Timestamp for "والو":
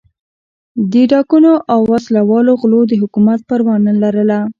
2.29-2.53